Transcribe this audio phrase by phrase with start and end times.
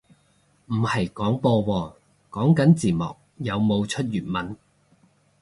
[0.65, 1.93] 唔係廣播喎，
[2.31, 4.57] 講緊字幕有冇出粵文